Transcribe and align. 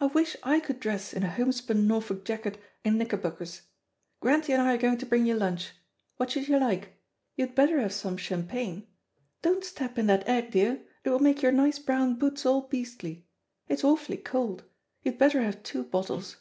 I 0.00 0.06
wish 0.06 0.36
I 0.42 0.58
could 0.58 0.80
dress 0.80 1.12
in 1.12 1.22
a 1.22 1.30
homespun 1.30 1.86
Norfolk 1.86 2.24
jacket 2.24 2.60
and 2.84 2.98
knickerbockers. 2.98 3.62
Grantie 4.20 4.52
and 4.52 4.60
I 4.62 4.74
are 4.74 4.76
going 4.76 4.98
to 4.98 5.06
bring 5.06 5.26
you 5.26 5.36
lunch. 5.36 5.70
What 6.16 6.32
should 6.32 6.48
you 6.48 6.58
like? 6.58 6.98
You'd 7.36 7.54
better 7.54 7.78
have 7.78 7.92
some 7.92 8.16
champagne. 8.16 8.88
Don't 9.42 9.62
step 9.62 9.96
in 9.96 10.08
that 10.08 10.26
egg, 10.28 10.50
dear; 10.50 10.82
it 11.04 11.10
will 11.10 11.20
make 11.20 11.40
your 11.40 11.52
nice 11.52 11.78
brown 11.78 12.16
boots 12.16 12.44
all 12.44 12.62
beastly. 12.62 13.28
It's 13.68 13.84
awfully 13.84 14.16
cold. 14.18 14.64
You'd 15.04 15.18
better 15.18 15.40
have 15.40 15.62
two 15.62 15.84
bottles. 15.84 16.38